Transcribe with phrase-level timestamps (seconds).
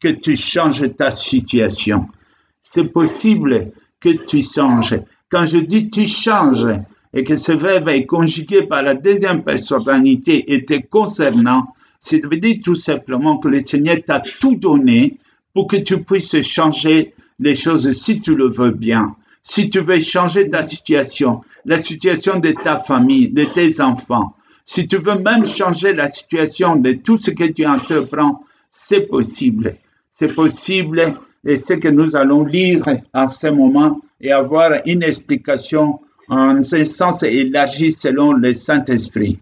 [0.00, 2.08] que tu changes ta situation.
[2.62, 5.00] C'est possible que tu changes.
[5.28, 6.68] Quand je dis tu changes
[7.12, 12.36] et que ce verbe est conjugué par la deuxième personnalité et te concernant, c'est veut
[12.36, 15.18] dire tout simplement que le Seigneur t'a tout donné
[15.54, 19.16] pour que tu puisses changer les choses si tu le veux bien.
[19.40, 24.34] Si tu veux changer ta situation, la situation de ta famille, de tes enfants,
[24.64, 29.76] si tu veux même changer la situation de tout ce que tu entreprends, c'est possible.
[30.18, 36.00] C'est possible et c'est que nous allons lire à ce moment et avoir une explication
[36.28, 39.38] en un sens élargi selon le Saint-Esprit.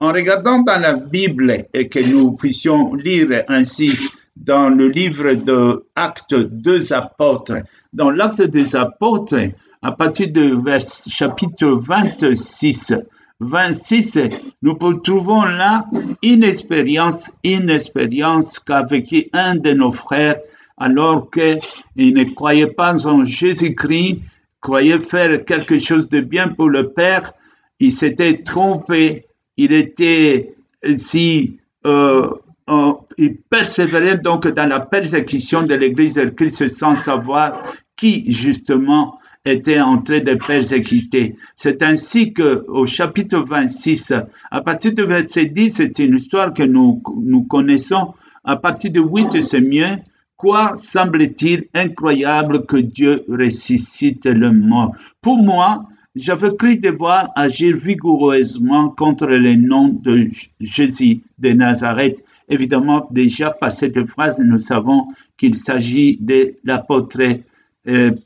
[0.00, 3.96] En regardant dans la Bible et que nous puissions lire ainsi
[4.36, 9.38] dans le livre de Actes des apôtres, dans l'acte des apôtres,
[9.82, 12.94] à partir vers, chapitre 26,
[13.40, 14.18] 26,
[14.62, 15.86] nous trouvons là
[16.22, 20.38] une expérience, une expérience qu'a vécu un de nos frères
[20.76, 24.20] alors qu'il ne croyait pas en Jésus-Christ,
[24.60, 27.32] croyait faire quelque chose de bien pour le Père,
[27.78, 30.54] il s'était trompé, il était
[30.96, 32.28] si euh,
[32.68, 37.62] euh, il persévérait donc dans la persécution de l'Église de Christ sans savoir
[37.96, 41.36] qui justement était en train de persécuter.
[41.54, 44.12] C'est ainsi que au chapitre 26,
[44.50, 48.14] à partir du verset 10, c'est une histoire que nous, nous connaissons.
[48.44, 49.96] À partir de 8, c'est mieux.
[50.36, 54.94] Quoi semble-t-il incroyable que Dieu ressuscite le mort?
[55.20, 62.24] Pour moi, j'avais cru devoir agir vigoureusement contre le nom de Jésus de Nazareth.
[62.48, 67.20] Évidemment, déjà par cette phrase, nous savons qu'il s'agit de l'apôtre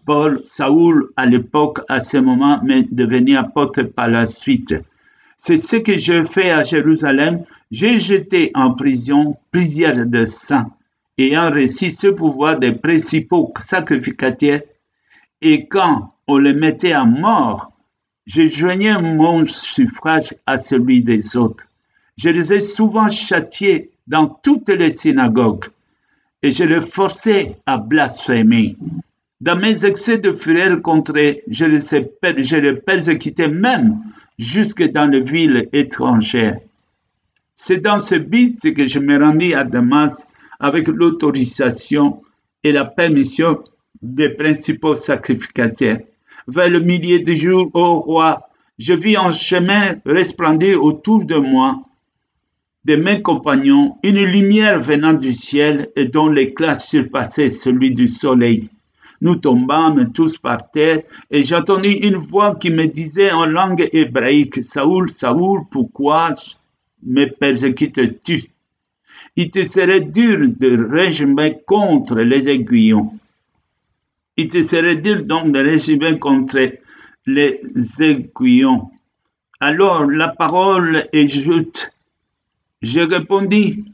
[0.05, 4.75] Paul, Saoul à l'époque, à ce moment, mais devenu apôtre par la suite.
[5.37, 7.45] C'est ce que j'ai fait à Jérusalem.
[7.71, 10.71] J'ai jeté en prison plusieurs de saints
[11.19, 14.61] ayant reçu ce pouvoir des principaux sacrificateurs.
[15.41, 17.73] Et quand on les mettait à mort,
[18.27, 21.69] je joignais mon suffrage à celui des autres.
[22.17, 25.67] Je les ai souvent châtiés dans toutes les synagogues
[26.43, 28.77] et je les forçais à blasphémer.
[29.41, 31.15] Dans mes excès de fureur contre
[31.49, 33.99] je les, je les persécutais même
[34.39, 36.59] jusque dans les villes étrangères.
[37.55, 40.27] C'est dans ce but que je me rendis à Damas
[40.61, 42.23] avec l'autorisation
[42.63, 43.63] et la permission
[44.03, 45.99] des principaux sacrificateurs.
[46.47, 51.83] Vers le milieu du jour, ô roi, je vis en chemin resplendir autour de moi
[52.85, 58.69] de mes compagnons une lumière venant du ciel et dont l'éclat surpassait celui du soleil.
[59.25, 64.63] Nous tombâmes tous par terre et j'entendis une voix qui me disait en langue hébraïque,
[64.63, 66.35] Saoul, Saoul, pourquoi
[67.03, 68.51] me persécutes-tu?
[69.35, 73.15] Il te serait dur de régimer contre les aiguillons.
[74.37, 76.75] Il te serait dur donc de régimer contre
[77.25, 77.61] les
[78.03, 78.91] aiguillons.
[79.59, 81.95] Alors la parole est juste.
[82.83, 83.87] Je répondis,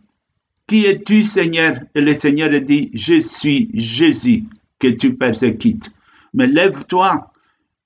[0.66, 1.76] Qui es-tu, Seigneur?
[1.94, 4.46] Et le Seigneur dit, Je suis Jésus
[4.80, 5.92] que tu persécutes.
[6.34, 7.30] Mais lève-toi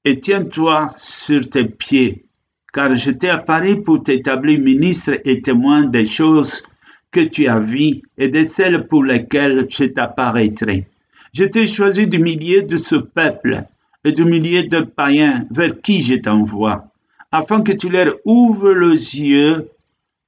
[0.05, 2.25] et tiens-toi sur tes pieds,
[2.72, 6.62] car je t'ai apparu pour t'établir ministre et témoin des choses
[7.10, 10.87] que tu as vues et de celles pour lesquelles je t'apparaîtrai.
[11.33, 13.65] Je t'ai choisi du milieu de ce peuple
[14.04, 16.87] et du milieu de païens vers qui je t'envoie,
[17.33, 19.69] afin que tu leur ouvres les yeux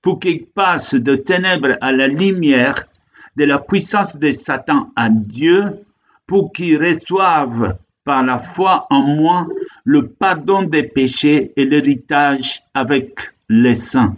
[0.00, 2.87] pour qu'ils passent de ténèbres à la lumière,
[3.37, 5.81] de la puissance de Satan à Dieu,
[6.26, 9.47] pour qu'ils reçoivent par la foi en moi
[9.84, 14.16] le pardon des péchés et l'héritage avec les saints.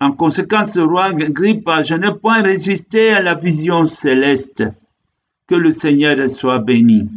[0.00, 4.64] En conséquence, roi Agrippa, je n'ai point résisté à la vision céleste.
[5.48, 7.08] Que le Seigneur soit béni.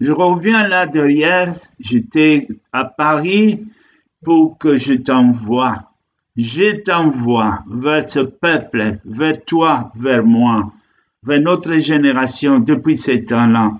[0.00, 3.64] Je reviens là derrière, j'étais à Paris
[4.22, 5.92] pour que je t'envoie.
[6.36, 10.72] Je t'envoie vers ce peuple, vers toi, vers moi
[11.26, 13.76] vers notre génération depuis ces temps-là,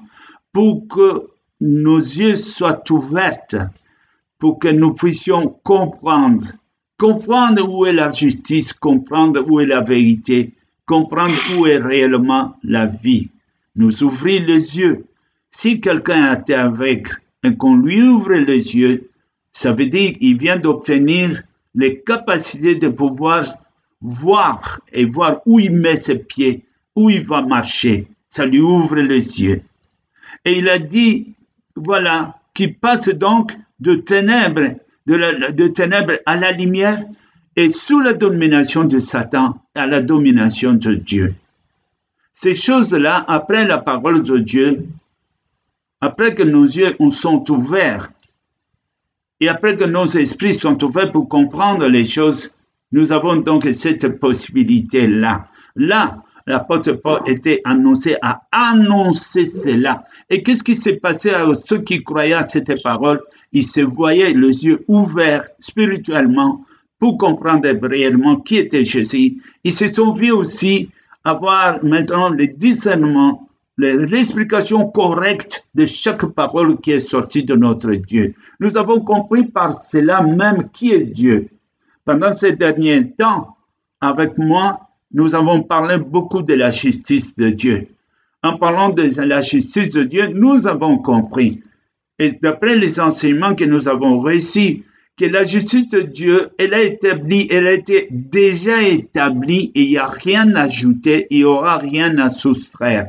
[0.53, 1.29] pour que
[1.61, 3.71] nos yeux soient ouverts,
[4.39, 6.45] pour que nous puissions comprendre,
[6.99, 10.55] comprendre où est la justice, comprendre où est la vérité,
[10.87, 13.31] comprendre où est réellement la vie.
[13.77, 15.07] Nous ouvrir les yeux.
[15.51, 17.11] Si quelqu'un est aveugle
[17.45, 19.11] et qu'on lui ouvre les yeux,
[19.53, 21.43] ça veut dire qu'il vient d'obtenir
[21.75, 23.45] les capacités de pouvoir
[24.01, 26.65] voir et voir où il met ses pieds,
[26.97, 28.09] où il va marcher.
[28.29, 29.63] Ça lui ouvre les yeux.
[30.45, 31.35] Et il a dit,
[31.77, 34.75] voilà, qui passe donc de ténèbres,
[35.07, 37.05] de, de ténèbres à la lumière
[37.55, 41.35] et sous la domination de Satan à la domination de Dieu.
[42.33, 44.87] Ces choses-là, après la parole de Dieu,
[46.01, 48.11] après que nos yeux sont ouverts,
[49.41, 52.53] et après que nos esprits sont ouverts pour comprendre les choses,
[52.93, 55.49] nous avons donc cette possibilité-là.
[55.75, 60.05] Là, l'apôtre Paul était annoncé à annoncer cela.
[60.31, 63.21] Et qu'est-ce qui s'est passé à ceux qui croyaient à cette parole?
[63.53, 66.65] Ils se voyaient les yeux ouverts spirituellement
[66.99, 69.43] pour comprendre réellement qui était Jésus.
[69.65, 70.89] Ils se sont vus aussi
[71.25, 78.35] avoir maintenant le discernement, l'explication correcte de chaque parole qui est sortie de notre Dieu.
[78.61, 81.49] Nous avons compris par cela même qui est Dieu.
[82.05, 83.57] Pendant ces derniers temps,
[84.01, 84.86] avec moi,
[85.17, 87.89] nous avons parlé beaucoup de la justice de Dieu.
[88.43, 91.63] En parlant de la justice de Dieu, nous avons compris,
[92.19, 94.85] et d'après les enseignements que nous avons réussi,
[95.17, 99.97] que la justice de Dieu, elle a établi, elle a été déjà établie il n'y
[99.97, 103.09] a rien à ajouter, il n'y aura rien à soustraire.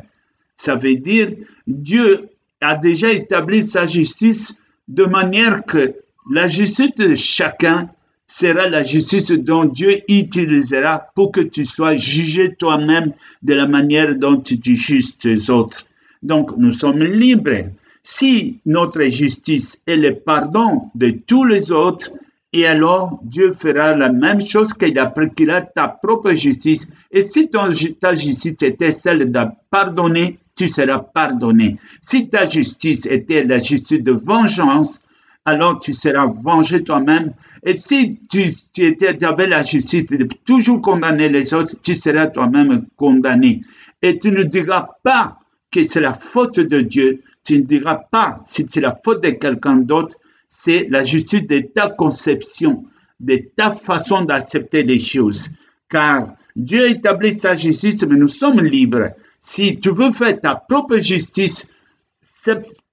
[0.55, 1.33] Ça veut dire,
[1.67, 2.29] Dieu
[2.61, 4.55] a déjà établi sa justice
[4.87, 5.95] de manière que
[6.31, 7.89] la justice de chacun
[8.27, 14.15] sera la justice dont Dieu utilisera pour que tu sois jugé toi-même de la manière
[14.15, 15.85] dont tu juges les autres.
[16.21, 17.69] Donc, nous sommes libres.
[18.03, 22.11] Si notre justice est le pardon de tous les autres,
[22.53, 25.29] et alors Dieu fera la même chose qu'il a pris
[25.75, 26.87] ta propre justice.
[27.11, 27.69] Et si ton,
[27.99, 29.39] ta justice était celle de
[29.69, 31.77] pardonner, tu seras pardonné.
[32.01, 34.99] Si ta justice était la justice de vengeance,
[35.47, 37.33] alors tu seras vengé toi-même.
[37.63, 42.85] Et si tu, étais, avais la justice de toujours condamner les autres, tu seras toi-même
[42.97, 43.61] condamné.
[44.01, 45.39] Et tu ne diras pas
[45.71, 47.21] que c'est la faute de Dieu.
[47.45, 50.17] Tu ne diras pas si c'est la faute de quelqu'un d'autre.
[50.49, 52.83] C'est la justice de ta conception,
[53.21, 55.49] de ta façon d'accepter les choses.
[55.89, 59.11] Car Dieu établit sa justice, mais nous sommes libres.
[59.39, 61.65] Si tu veux faire ta propre justice,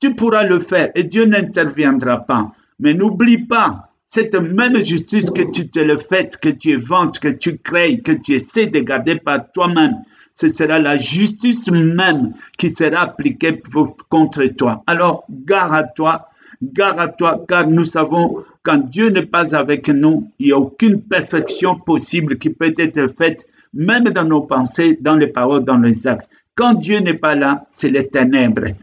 [0.01, 2.53] tu pourras le faire et Dieu n'interviendra pas.
[2.81, 7.29] Mais n'oublie pas, cette même justice que tu te le fais, que tu inventes, que
[7.29, 9.95] tu crées, que tu essaies de garder par toi-même,
[10.35, 13.61] ce sera la justice même qui sera appliquée
[14.09, 14.83] contre toi.
[14.87, 16.29] Alors, gare à toi,
[16.63, 20.59] gare à toi, car nous savons, quand Dieu n'est pas avec nous, il n'y a
[20.59, 25.79] aucune perfection possible qui peut être faite, même dans nos pensées, dans les paroles, dans
[25.79, 26.29] les actes.
[26.55, 28.75] Quand Dieu n'est pas là, c'est les ténèbres.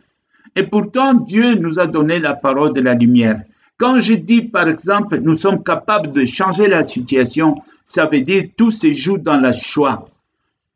[0.56, 3.42] Et pourtant, Dieu nous a donné la parole de la lumière.
[3.78, 7.56] Quand je dis, par exemple, nous sommes capables de changer la situation,
[7.86, 10.06] ça veut dire tout se joue dans la choix.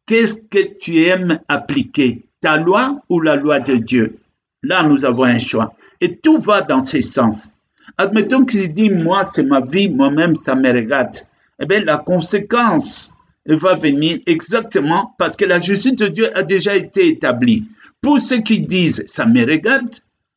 [0.05, 2.23] Qu'est-ce que tu aimes appliquer?
[2.41, 4.17] Ta loi ou la loi de Dieu?
[4.63, 5.73] Là, nous avons un choix.
[6.01, 7.49] Et tout va dans ce sens.
[7.97, 11.15] Admettons qu'il dit, moi, c'est ma vie, moi-même, ça me regarde.
[11.59, 13.14] Eh bien, la conséquence
[13.47, 17.65] va venir exactement parce que la justice de Dieu a déjà été établie.
[18.01, 19.89] Pour ceux qui disent ça me regarde,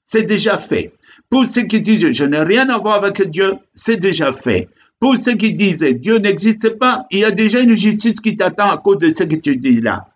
[0.04, 0.92] c'est déjà fait.
[1.30, 4.68] Pour ceux qui disent je n'ai rien à voir avec Dieu, c'est déjà fait.
[5.00, 8.70] Pour ceux qui disent Dieu n'existe pas, il y a déjà une justice qui t'attend
[8.70, 10.08] à cause de ce que tu dis là.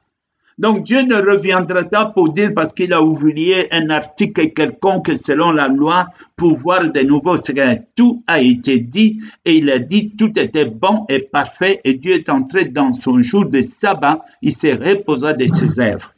[0.58, 5.50] Donc Dieu ne reviendra pas pour dire parce qu'il a oublié un article quelconque selon
[5.50, 6.06] la loi
[6.36, 10.38] pour voir de nouveau ce que tout a été dit et il a dit tout
[10.38, 14.74] était bon et parfait et Dieu est entré dans son jour de sabbat, il s'est
[14.74, 16.12] reposé de ses œuvres.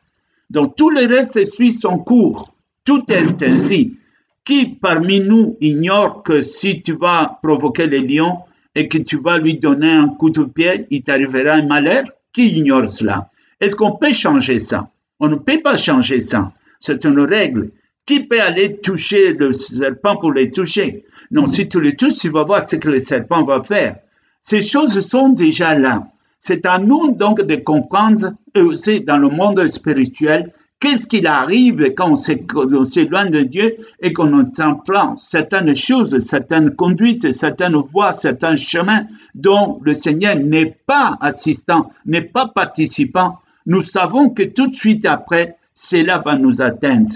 [0.51, 2.55] Donc tout le reste suit son cours.
[2.85, 3.97] Tout est ainsi.
[4.45, 8.39] Qui parmi nous ignore que si tu vas provoquer le lion
[8.75, 12.05] et que tu vas lui donner un coup de pied, il t'arrivera un malheur?
[12.33, 13.31] Qui ignore cela?
[13.65, 14.91] Est-ce qu'on peut changer ça?
[15.21, 16.53] On ne peut pas changer ça.
[16.79, 17.71] C'est une règle.
[18.07, 21.05] Qui peut aller toucher le serpent pour le toucher?
[21.31, 23.97] Non, si tu le touches, tu vas voir ce que le serpent va faire.
[24.43, 26.09] Ces choses sont déjà là.
[26.39, 32.13] C'est à nous donc de comprendre aussi dans le monde spirituel qu'est-ce qu'il arrive quand
[32.13, 39.07] on s'éloigne de Dieu et qu'on entreprend certaines choses, certaines conduites, certaines voies, certains chemins
[39.35, 45.07] dont le Seigneur n'est pas assistant, n'est pas participant, nous savons que tout de suite
[45.07, 47.11] après, cela va nous atteindre.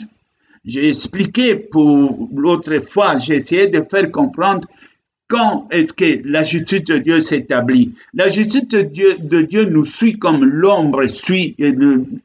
[0.65, 4.69] J'ai expliqué pour l'autre fois, j'ai essayé de faire comprendre
[5.29, 7.95] quand est-ce que la justice de Dieu s'établit.
[8.15, 11.55] La justice de Dieu, de Dieu nous suit comme l'ombre suit,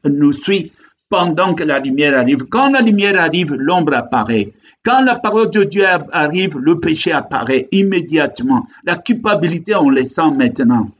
[0.04, 0.72] nous suit
[1.10, 2.44] pendant que la lumière arrive.
[2.50, 4.52] Quand la lumière arrive, l'ombre apparaît.
[4.84, 8.66] Quand la parole de Dieu arrive, le péché apparaît immédiatement.
[8.84, 10.90] La culpabilité, on le sent maintenant.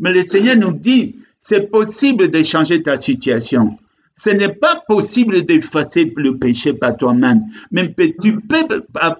[0.00, 3.76] Mais le Seigneur nous dit, c'est possible de changer ta situation.
[4.14, 8.64] Ce n'est pas possible d'effacer le péché par toi-même, mais tu peux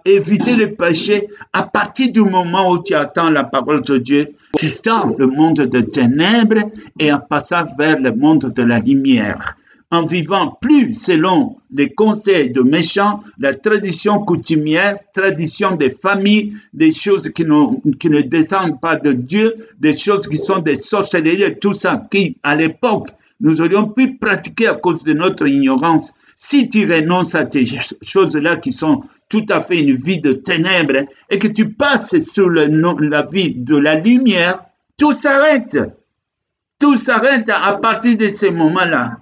[0.04, 5.12] éviter le péché à partir du moment où tu attends la parole de Dieu, quittant
[5.18, 9.56] le monde de ténèbres et en passant vers le monde de la lumière.
[9.92, 16.92] En vivant plus selon les conseils de méchants, la tradition coutumière, tradition des familles, des
[16.92, 22.06] choses qui, ne descendent pas de Dieu, des choses qui sont des sorcelleries, tout ça
[22.10, 26.14] qui, à l'époque, nous aurions pu pratiquer à cause de notre ignorance.
[26.36, 27.66] Si tu renonces à ces
[28.00, 32.48] choses-là qui sont tout à fait une vie de ténèbres et que tu passes sur
[32.48, 34.64] la vie de la lumière,
[34.96, 35.76] tout s'arrête.
[36.78, 39.21] Tout s'arrête à partir de ces moments-là.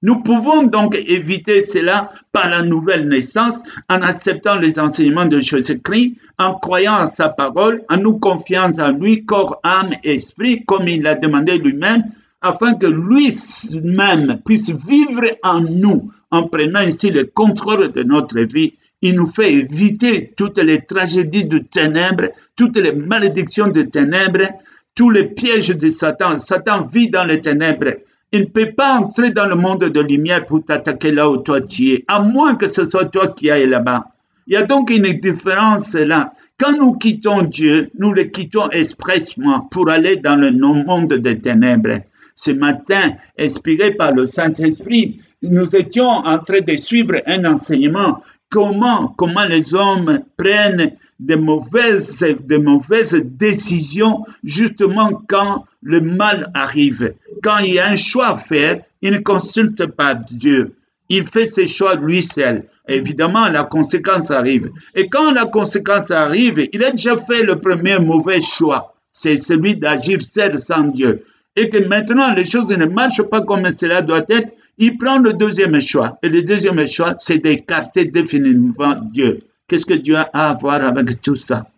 [0.00, 6.14] Nous pouvons donc éviter cela par la nouvelle naissance en acceptant les enseignements de Jésus-Christ,
[6.38, 11.02] en croyant à sa parole, en nous confiant en lui, corps, âme, esprit, comme il
[11.02, 12.04] l'a demandé lui-même,
[12.40, 18.74] afin que lui-même puisse vivre en nous, en prenant ainsi le contrôle de notre vie.
[19.02, 24.48] Il nous fait éviter toutes les tragédies de ténèbres, toutes les malédictions de ténèbres,
[24.94, 26.38] tous les pièges de Satan.
[26.38, 27.96] Satan vit dans les ténèbres.
[28.30, 31.62] Il ne peut pas entrer dans le monde de lumière pour t'attaquer là où toi
[31.62, 34.04] tu es, à moins que ce soit toi qui ailles là-bas.
[34.46, 36.32] Il y a donc une différence là.
[36.58, 42.00] Quand nous quittons Dieu, nous le quittons expressement pour aller dans le monde des ténèbres.
[42.34, 48.20] Ce matin, inspiré par le Saint-Esprit, nous étions en train de suivre un enseignement
[48.50, 57.14] comment, comment les hommes prennent de mauvaises, de mauvaises décisions justement quand le mal arrive.
[57.42, 60.74] Quand il y a un choix à faire, il ne consulte pas Dieu.
[61.08, 62.64] Il fait ses choix lui seul.
[62.86, 64.70] Évidemment, la conséquence arrive.
[64.94, 68.94] Et quand la conséquence arrive, il a déjà fait le premier mauvais choix.
[69.12, 71.24] C'est celui d'agir seul sans Dieu.
[71.56, 74.52] Et que maintenant, les choses ne marchent pas comme cela doit être.
[74.78, 76.18] Il prend le deuxième choix.
[76.22, 79.40] Et le deuxième choix, c'est d'écarter définitivement Dieu.
[79.66, 81.68] Qu'est-ce que Dieu a à voir avec tout ça?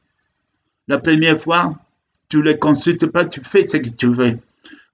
[0.87, 1.73] La première fois,
[2.29, 4.39] tu ne le consultes pas, tu fais ce que tu veux.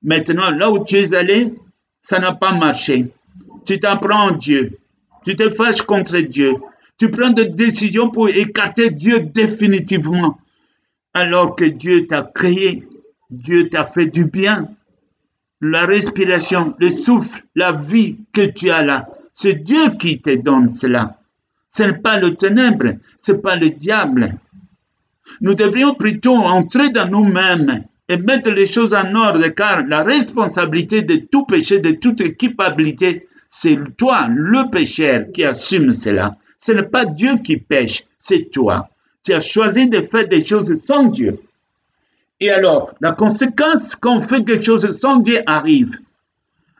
[0.02, 1.52] Maintenant, là où tu es allé,
[2.00, 3.12] ça n'a pas marché.
[3.64, 4.78] Tu t'en prends en Dieu.
[5.24, 6.54] Tu te fâches contre Dieu.
[6.98, 10.38] Tu prends des décisions pour écarter Dieu définitivement.
[11.12, 12.86] Alors que Dieu t'a créé,
[13.30, 14.68] Dieu t'a fait du bien.
[15.60, 20.68] La respiration, le souffle, la vie que tu as là, c'est Dieu qui te donne
[20.68, 21.18] cela.
[21.70, 24.34] Ce n'est pas le ténèbre, ce n'est pas le diable.
[25.40, 31.02] Nous devrions plutôt entrer dans nous-mêmes et mettre les choses en ordre, car la responsabilité
[31.02, 36.32] de tout péché, de toute culpabilité, c'est toi, le pécheur, qui assume cela.
[36.58, 38.88] Ce n'est pas Dieu qui pêche, c'est toi.
[39.24, 41.40] Tu as choisi de faire des choses sans Dieu.
[42.40, 45.98] Et alors, la conséquence quand on fait quelque chose sans Dieu arrive.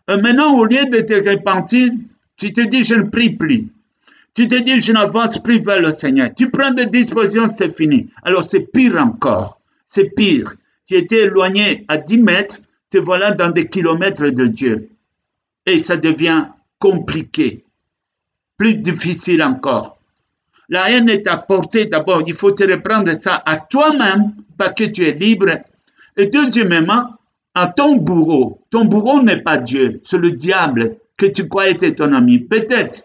[0.09, 1.93] Et maintenant, au lieu de te repentir,
[2.37, 3.69] tu te dis, je ne prie plus.
[4.35, 6.31] Tu te dis, je n'avance plus vers le Seigneur.
[6.37, 8.09] Tu prends des dispositions, c'est fini.
[8.23, 9.59] Alors c'est pire encore.
[9.87, 10.55] C'est pire.
[10.87, 12.59] Tu étais éloigné à 10 mètres,
[12.91, 14.91] te voilà dans des kilomètres de Dieu.
[15.65, 16.49] Et ça devient
[16.79, 17.65] compliqué.
[18.59, 19.99] Plus difficile encore.
[20.69, 21.87] La haine est à portée.
[21.87, 25.51] D'abord, il faut te reprendre ça à toi-même parce que tu es libre.
[26.17, 27.17] Et deuxièmement,
[27.57, 28.61] à ton bourreau.
[28.71, 32.39] Ton bourreau n'est pas Dieu, c'est le diable que tu crois être ton ami.
[32.39, 33.05] Peut-être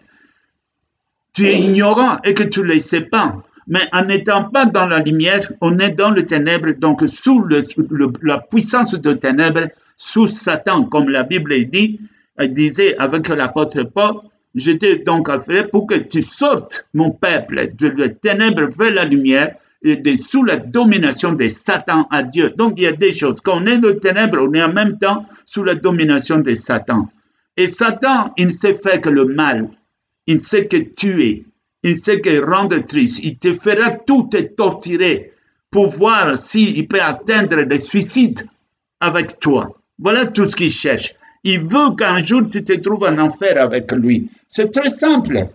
[1.32, 3.42] tu es ignorant et que tu ne le sais pas.
[3.66, 7.46] Mais en n'étant pas dans la lumière, on est dans le ténèbre, donc sous
[8.22, 12.00] la puissance de ténèbres, sous Satan, comme la Bible dit,
[12.36, 14.16] elle disait avec l'apôtre Paul,
[14.54, 19.54] j'étais donc affaire pour que tu sortes, mon peuple, de la ténèbre vers la lumière,
[20.20, 22.50] sous la domination de Satan à Dieu.
[22.56, 23.40] Donc il y a des choses.
[23.42, 27.08] Quand on est dans le on est en même temps sous la domination de Satan.
[27.56, 29.68] Et Satan, il ne sait faire que le mal
[30.26, 31.44] il sait que tuer,
[31.82, 35.32] il sait que rendre triste, il te fera tout te torturer
[35.70, 38.46] pour voir s'il peut atteindre le suicide
[39.00, 39.76] avec toi.
[39.98, 41.14] Voilà tout ce qu'il cherche.
[41.44, 44.30] Il veut qu'un jour tu te trouves en enfer avec lui.
[44.46, 45.48] C'est très simple.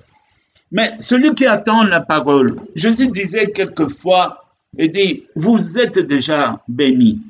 [0.71, 4.43] Mais celui qui attend la parole, Jésus disait quelquefois,
[4.77, 7.21] il dit, vous êtes déjà bénis.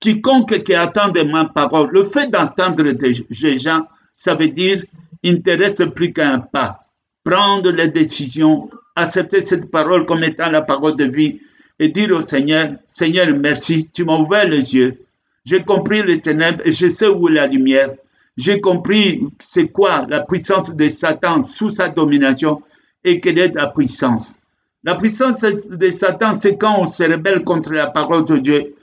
[0.00, 4.82] Quiconque qui attend de ma parole, le fait d'entendre des gens, ça veut dire,
[5.22, 6.80] il ne te reste plus qu'un pas
[7.24, 11.40] prendre les décisions, accepter cette parole comme étant la parole de vie
[11.78, 14.98] et dire au Seigneur, Seigneur, merci, tu m'as ouvert les yeux.
[15.44, 17.90] J'ai compris les ténèbres et je sais où est la lumière.
[18.36, 22.62] J'ai compris c'est quoi la puissance de Satan sous sa domination
[23.04, 24.36] et quelle est la puissance.
[24.82, 28.74] La puissance de Satan, c'est quand on se rebelle contre la parole de Dieu.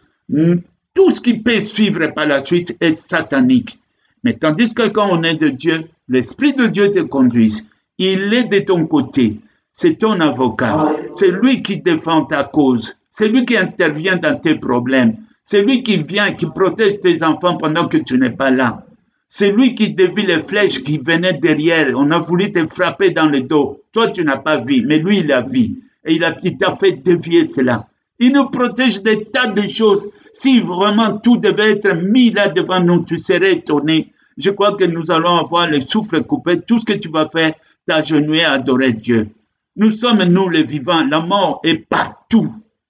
[0.93, 3.79] Tout ce qui peut suivre par la suite est satanique.
[4.23, 7.63] Mais tandis que quand on est de Dieu, l'Esprit de Dieu te conduit.
[7.97, 9.39] Il est de ton côté.
[9.71, 10.95] C'est ton avocat.
[11.11, 12.95] C'est lui qui défend ta cause.
[13.09, 15.13] C'est lui qui intervient dans tes problèmes.
[15.43, 18.86] C'est lui qui vient, qui protège tes enfants pendant que tu n'es pas là.
[19.29, 21.91] C'est lui qui dévie les flèches qui venaient derrière.
[21.95, 23.81] On a voulu te frapper dans le dos.
[23.91, 25.83] Toi, tu n'as pas vu, mais lui, il a vu.
[26.05, 27.87] Et il, t'a fait dévier cela.
[28.19, 30.07] Il nous protège des tas de choses.
[30.31, 34.13] Si vraiment tout devait être mis là devant nous, tu serais étonné.
[34.37, 36.61] Je crois que nous allons avoir le souffle coupé.
[36.61, 37.53] Tout ce que tu vas faire,
[37.85, 39.27] t'agenouiller adorer Dieu.
[39.75, 41.05] Nous sommes, nous, les vivants.
[41.05, 42.47] La mort est partout.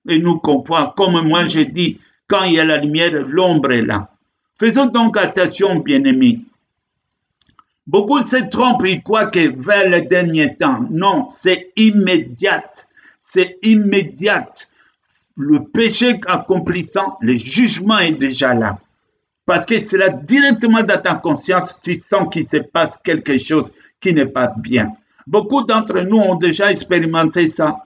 [0.08, 0.92] Et nous comprenons.
[0.96, 4.12] Comme moi, j'ai dit, quand il y a la lumière, l'ombre est là.
[4.60, 6.42] Faisons donc attention, bien-aimés.
[7.86, 10.86] Beaucoup se trompent, ils croient que vers le dernier temps.
[10.90, 12.64] Non, c'est immédiat.
[13.20, 14.50] C'est immédiat.
[15.38, 18.80] Le péché accomplissant, le jugement est déjà là.
[19.46, 23.72] Parce que c'est là directement dans ta conscience, tu sens qu'il se passe quelque chose
[24.02, 24.92] qui n'est pas bien.
[25.28, 27.78] Beaucoup d'entre nous ont déjà expérimenté ça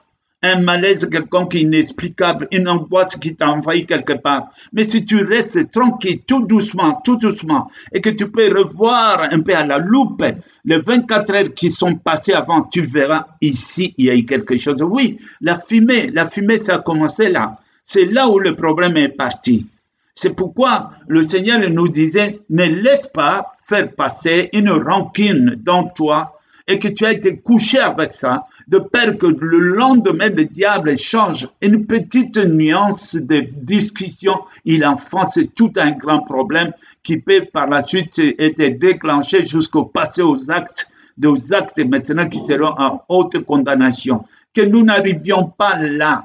[0.44, 4.50] un malaise quelconque inexplicable, une angoisse qui t'a envahi quelque part.
[4.74, 9.42] Mais si tu restes tranquille, tout doucement, tout doucement, et que tu peux revoir un
[9.42, 10.24] peu à la loupe
[10.66, 14.58] les 24 heures qui sont passées avant, tu verras ici, il y a eu quelque
[14.58, 14.82] chose.
[14.82, 17.58] Oui, la fumée, la fumée, ça a commencé là.
[17.84, 19.68] C'est là où le problème est parti.
[20.14, 26.40] C'est pourquoi le Seigneur nous disait, ne laisse pas faire passer une rancune dans toi
[26.72, 30.98] et que tu as été couché avec ça, de peur que le lendemain, le diable
[30.98, 36.72] change une petite nuance de discussion, il enfonce tout un grand problème
[37.04, 40.88] qui peut par la suite être déclenché jusqu'au passé aux actes,
[41.18, 44.24] des actes maintenant qui seront en haute condamnation.
[44.54, 46.24] Que nous n'arrivions pas là.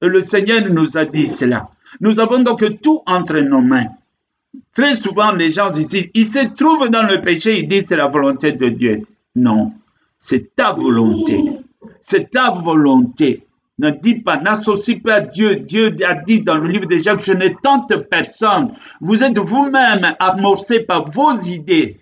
[0.00, 1.68] Et le Seigneur nous a dit cela.
[2.00, 3.88] Nous avons donc tout entre nos mains.
[4.72, 8.06] Très souvent, les gens disent, ils se trouvent dans le péché, ils disent c'est la
[8.06, 9.06] volonté de Dieu.
[9.36, 9.72] Non,
[10.18, 11.44] c'est ta volonté.
[12.00, 13.46] C'est ta volonté.
[13.78, 15.56] Ne dis pas, n'associe pas Dieu.
[15.56, 18.72] Dieu a dit dans le livre de Jacques, je ne tente personne.
[19.02, 22.00] Vous êtes vous-même amorcé par vos idées.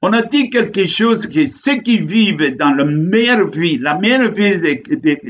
[0.00, 4.30] On a dit quelque chose que ceux qui vivent dans la meilleure vie, la meilleure
[4.30, 4.54] vie,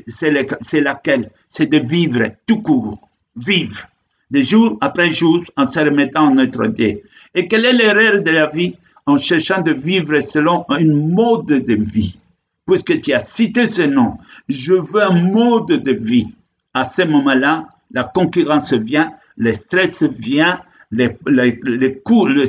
[0.06, 1.30] c'est laquelle?
[1.48, 3.08] C'est de vivre tout court.
[3.34, 3.88] Vivre.
[4.30, 7.02] De jour après jour en se remettant en notre Dieu.
[7.34, 8.76] Et quelle est l'erreur de la vie?
[9.08, 12.20] En cherchant de vivre selon un mode de vie.
[12.66, 14.18] Puisque tu as cité ce nom,
[14.50, 16.28] je veux un mode de vie.
[16.74, 22.02] À ce moment-là, la concurrence vient, le stress vient, les, les,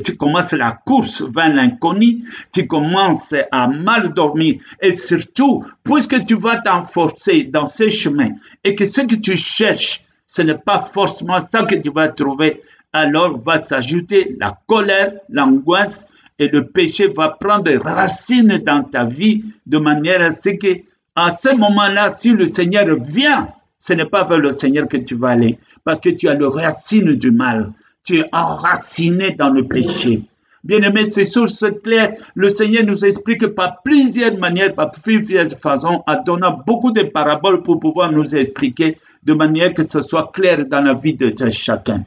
[0.04, 6.36] tu commences la course vers l'inconnu, tu commences à mal dormir et surtout, puisque tu
[6.36, 8.32] vas t'enforcer dans ces chemins
[8.66, 12.62] et que ce que tu cherches, ce n'est pas forcément ça que tu vas trouver,
[12.92, 16.08] alors va s'ajouter la colère, l'angoisse,
[16.40, 20.82] et le péché va prendre racine dans ta vie de manière à ce que,
[21.16, 25.16] à ce moment-là, si le Seigneur vient, ce n'est pas vers le Seigneur que tu
[25.16, 27.72] vas aller, parce que tu as le racine du mal.
[28.06, 30.24] Tu es enraciné dans le péché.
[30.64, 32.16] Bien-aimé, c'est source claire.
[32.36, 37.62] Le Seigneur nous explique par plusieurs manières, par plusieurs façons, en donnant beaucoup de paraboles
[37.62, 42.04] pour pouvoir nous expliquer de manière que ce soit clair dans la vie de chacun.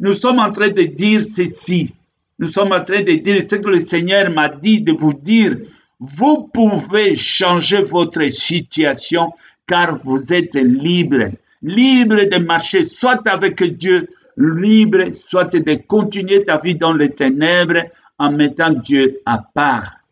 [0.00, 1.94] Nous sommes en train de dire ceci.
[2.38, 5.56] Nous sommes en train de dire ce que le Seigneur m'a dit de vous dire.
[6.00, 9.32] Vous pouvez changer votre situation
[9.66, 11.30] car vous êtes libre.
[11.62, 17.84] Libre de marcher soit avec Dieu, libre soit de continuer ta vie dans les ténèbres
[18.18, 20.03] en mettant Dieu à part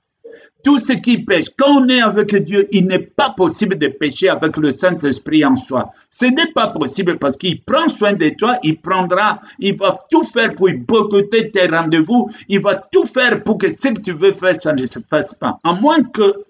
[0.62, 1.46] tout ce qui pêche.
[1.56, 5.56] Quand on est avec Dieu, il n'est pas possible de pécher avec le Saint-Esprit en
[5.56, 5.92] soi.
[6.10, 10.24] Ce n'est pas possible parce qu'il prend soin de toi, il prendra, il va tout
[10.26, 14.32] faire pour boycotter tes rendez-vous, il va tout faire pour que ce que tu veux
[14.32, 15.58] faire, ça ne se fasse pas.
[15.64, 16.44] À moins que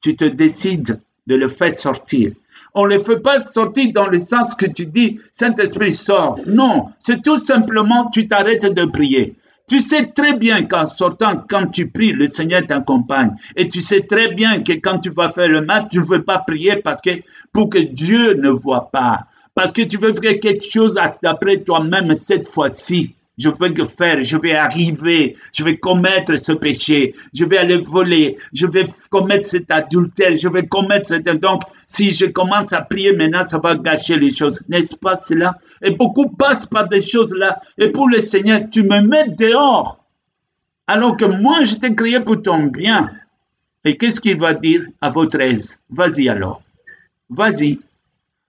[0.00, 2.32] tu te décides de le faire sortir.
[2.74, 6.38] On ne le fait pas sortir dans le sens que tu dis, Saint-Esprit sort.
[6.46, 9.34] Non, c'est tout simplement, tu t'arrêtes de prier.
[9.68, 13.34] Tu sais très bien qu'en sortant, quand tu pries, le Seigneur t'accompagne.
[13.56, 16.22] Et tu sais très bien que quand tu vas faire le mat, tu ne veux
[16.22, 17.10] pas prier parce que
[17.52, 19.26] pour que Dieu ne voit pas.
[19.56, 24.36] Parce que tu veux faire quelque chose d'après toi-même cette fois-ci je veux faire, je
[24.36, 29.70] vais arriver, je vais commettre ce péché, je vais aller voler, je vais commettre cet
[29.70, 31.24] adultère, je vais commettre cet...
[31.40, 34.60] Donc, si je commence à prier maintenant, ça va gâcher les choses.
[34.68, 35.58] N'est-ce pas cela?
[35.82, 37.60] Et beaucoup passent par des choses là.
[37.78, 40.02] Et pour le Seigneur, tu me mets dehors.
[40.86, 43.10] Alors que moi, je t'ai créé pour ton bien.
[43.84, 45.80] Et qu'est-ce qu'il va dire à votre aise?
[45.90, 46.62] Vas-y alors.
[47.28, 47.78] Vas-y.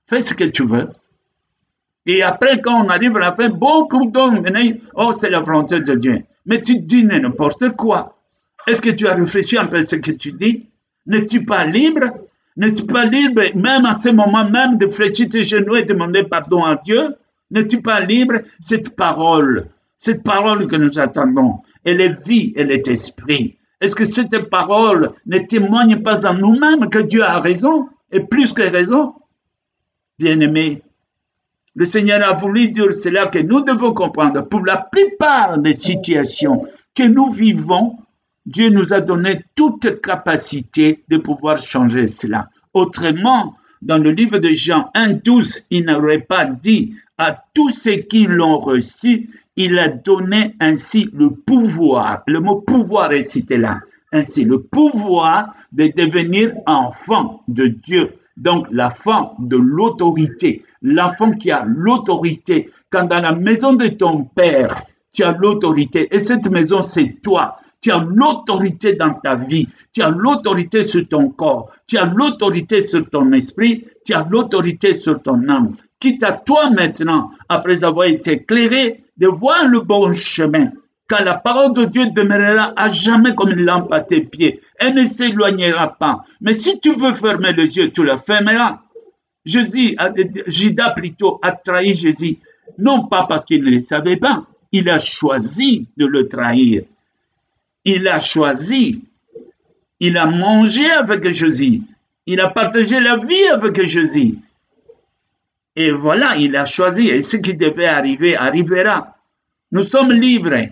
[0.08, 0.90] Fais ce que tu veux.
[2.08, 4.42] Et après, quand on arrive à la fin, beaucoup d'hommes
[4.96, 6.24] oh, c'est la volonté de Dieu.
[6.46, 8.18] Mais tu dis n'importe quoi.
[8.66, 10.68] Est-ce que tu as réfléchi un peu à ce que tu dis?
[11.06, 12.06] N'es-tu pas libre?
[12.56, 16.64] N'es-tu pas libre, même à ce moment même, de fléchir tes genoux et demander pardon
[16.64, 17.16] à Dieu?
[17.52, 18.36] N'es-tu pas libre?
[18.62, 19.68] Cette parole,
[19.98, 23.58] Cette parole que nous attendons, elle est vie, elle est esprit.
[23.82, 27.90] Est-ce que cette parole ne témoigne pas en nous-mêmes que Dieu a raison?
[28.12, 29.14] Et plus que raison?
[30.20, 30.82] Bien-aimés,
[31.78, 34.42] le Seigneur a voulu dire cela que nous devons comprendre.
[34.42, 37.98] Pour la plupart des situations que nous vivons,
[38.48, 42.50] Dieu nous a donné toute capacité de pouvoir changer cela.
[42.74, 48.26] Autrement, dans le livre de Jean 1.12, il n'aurait pas dit à tous ceux qui
[48.26, 52.24] l'ont reçu, il a donné ainsi le pouvoir.
[52.26, 53.82] Le mot pouvoir est cité là.
[54.12, 58.14] Ainsi, le pouvoir de devenir enfant de Dieu.
[58.38, 60.64] Donc, l'enfant de l'autorité.
[60.82, 62.70] L'enfant qui a l'autorité.
[62.90, 66.08] Quand dans la maison de ton père, tu as l'autorité.
[66.16, 67.58] Et cette maison, c'est toi.
[67.82, 69.68] Tu as l'autorité dans ta vie.
[69.92, 71.72] Tu as l'autorité sur ton corps.
[71.88, 73.86] Tu as l'autorité sur ton esprit.
[74.06, 75.76] Tu as l'autorité sur ton âme.
[76.00, 80.72] Quitte à toi maintenant, après avoir été éclairé, de voir le bon chemin.
[81.08, 84.60] Car la parole de Dieu demeurera à jamais comme une lampe à tes pieds.
[84.78, 86.24] Elle ne s'éloignera pas.
[86.42, 88.82] Mais si tu veux fermer les yeux, tu la fermeras.
[89.46, 89.96] Jésus,
[90.48, 92.40] Judas plutôt, a trahi Jésus.
[92.78, 94.46] Non pas parce qu'il ne le savait pas.
[94.74, 96.84] Il a choisi de le trahir.
[97.86, 99.04] Il a choisi.
[100.02, 101.84] Il a mangé avec Jésus.
[102.26, 104.36] Il a partagé la vie avec Jésus.
[105.78, 107.08] Et voilà, il a choisi.
[107.08, 109.16] Et ce qui devait arriver arrivera.
[109.72, 110.70] Nous sommes libres.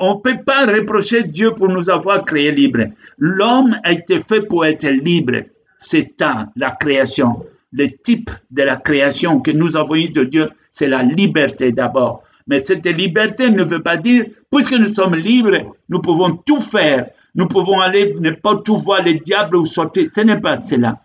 [0.00, 2.86] On ne peut pas reprocher Dieu pour nous avoir créés libres.
[3.18, 5.42] L'homme a été fait pour être libre.
[5.78, 7.44] C'est ça, la création.
[7.72, 12.22] Le type de la création que nous avons eu de Dieu, c'est la liberté d'abord.
[12.46, 17.08] Mais cette liberté ne veut pas dire, puisque nous sommes libres, nous pouvons tout faire.
[17.34, 20.08] Nous pouvons aller n'importe où voir les diables ou sortir.
[20.14, 21.00] Ce n'est pas cela.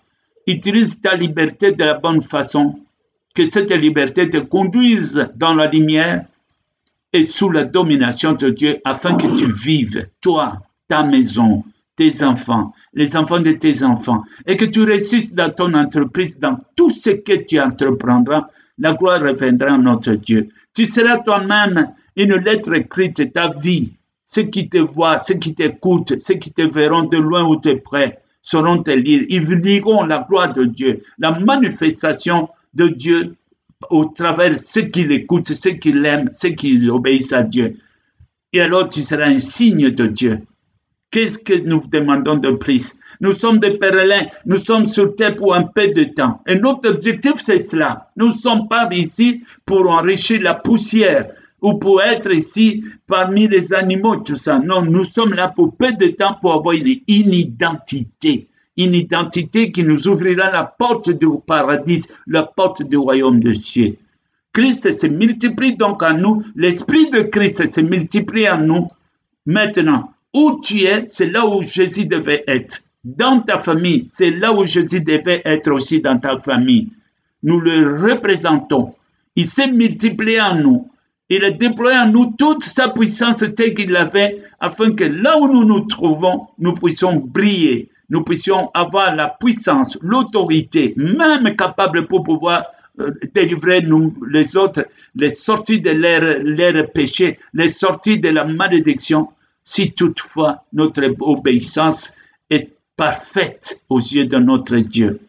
[0.48, 2.80] Utilise ta liberté de la bonne façon.
[3.34, 6.26] Que cette liberté te conduise dans la lumière
[7.14, 11.64] et sous la domination de Dieu afin que tu vives, toi, ta maison,
[11.96, 16.58] tes enfants, les enfants de tes enfants, et que tu réussisses dans ton entreprise, dans
[16.76, 20.48] tout ce que tu entreprendras, la gloire reviendra à notre Dieu.
[20.74, 23.92] Tu seras toi-même une lettre écrite de ta vie.
[24.24, 27.74] Ceux qui te voient, ceux qui t'écoutent, ceux qui te verront de loin ou de
[27.74, 29.24] près seront te lire.
[29.28, 33.36] Ils liront la gloire de Dieu, la manifestation de Dieu
[33.90, 37.78] au travers ceux qui l'écoutent, ceux qui l'aiment, ceux qui obéissent à Dieu.
[38.52, 40.40] Et alors tu seras un signe de Dieu.
[41.12, 42.96] Qu'est-ce que nous demandons de plus?
[43.22, 46.42] Nous sommes des pèlerins, nous sommes sur terre pour un peu de temps.
[46.46, 48.12] Et notre objectif, c'est cela.
[48.16, 53.74] Nous ne sommes pas ici pour enrichir la poussière ou pour être ici parmi les
[53.74, 54.60] animaux, tout ça.
[54.60, 58.49] Non, nous sommes là pour peu de temps pour avoir une identité
[58.80, 63.98] une identité qui nous ouvrira la porte du paradis, la porte du royaume de cieux.
[64.54, 68.88] Christ se multiplie donc en nous, l'Esprit de Christ se multiplie en nous.
[69.46, 72.82] Maintenant, où tu es, c'est là où Jésus devait être.
[73.04, 76.90] Dans ta famille, c'est là où Jésus devait être aussi dans ta famille.
[77.44, 78.92] Nous le représentons.
[79.36, 80.88] Il s'est multiplié en nous.
[81.30, 85.48] Il a déployé en nous toute sa puissance telle qu'il l'avait, afin que là où
[85.48, 92.24] nous nous trouvons, nous puissions briller, nous puissions avoir la puissance, l'autorité, même capable pour
[92.24, 92.66] pouvoir
[93.00, 98.46] euh, délivrer nous, les autres, les sorties de leur, leur péché, les sorties de la
[98.46, 99.30] malédiction,
[99.64, 102.14] si toutefois notre obéissance
[102.50, 105.20] est parfaite aux yeux de notre Dieu.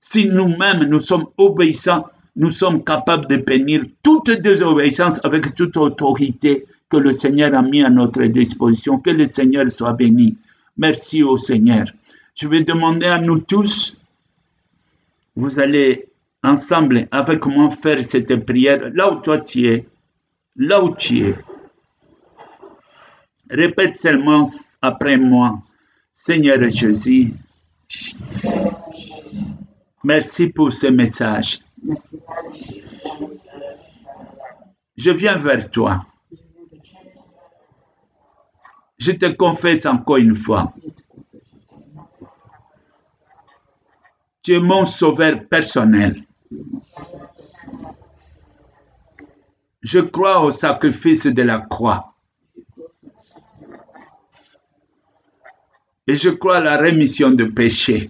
[0.00, 6.66] Si nous-mêmes nous sommes obéissants, nous sommes capables de bénir toute désobéissance avec toute autorité
[6.88, 8.98] que le Seigneur a mis à notre disposition.
[8.98, 10.36] Que le Seigneur soit béni.
[10.78, 11.86] Merci au Seigneur.
[12.34, 13.96] Je vais demander à nous tous,
[15.34, 16.08] vous allez
[16.44, 19.88] ensemble avec moi faire cette prière là où toi tu es,
[20.54, 21.36] là où tu es.
[23.50, 24.42] Répète seulement
[24.80, 25.60] après moi,
[26.12, 27.32] Seigneur Jésus,
[30.04, 31.58] merci pour ce message.
[34.96, 36.06] Je viens vers toi.
[38.98, 40.72] Je te confesse encore une fois
[44.42, 46.24] Tu es mon sauveur personnel.
[49.82, 52.14] Je crois au sacrifice de la croix.
[56.06, 58.06] Et je crois à la rémission de péché.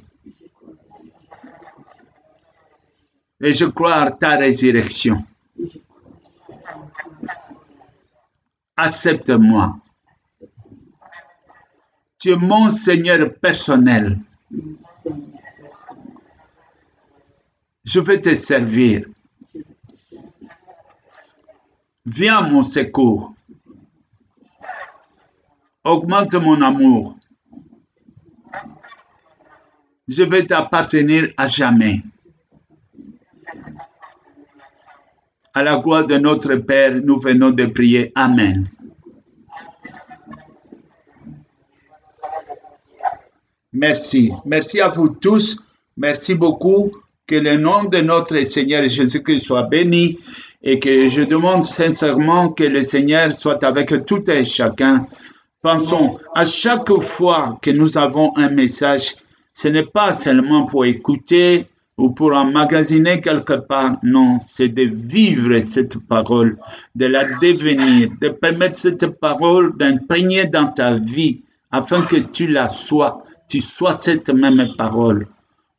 [3.41, 5.25] Et je crois à ta résurrection.
[8.77, 9.77] Accepte-moi.
[12.19, 14.19] Tu es mon Seigneur personnel.
[17.85, 19.07] Je vais te servir.
[22.05, 23.35] Viens mon secours.
[25.85, 27.17] Augmente mon amour.
[30.09, 32.03] Je vais t'appartenir à jamais.
[35.55, 38.11] À la gloire de notre Père, nous venons de prier.
[38.15, 38.69] Amen.
[43.79, 44.33] Merci.
[44.45, 45.57] Merci à vous tous.
[45.97, 46.91] Merci beaucoup.
[47.29, 50.19] Que le nom de notre Seigneur Jésus-Christ soit béni
[50.63, 55.03] et que je demande sincèrement que le Seigneur soit avec tout et chacun.
[55.63, 59.15] Pensons, à chaque fois que nous avons un message,
[59.53, 65.61] ce n'est pas seulement pour écouter ou pour emmagasiner quelque part, non, c'est de vivre
[65.61, 66.59] cette parole,
[66.97, 72.67] de la devenir, de permettre cette parole d'imprégner dans ta vie afin que tu la
[72.67, 75.27] sois, tu sois cette même parole.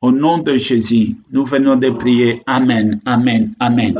[0.02, 2.42] Au nom de Jésus, nous venons de prier.
[2.48, 3.94] Amen, Amen, Amen.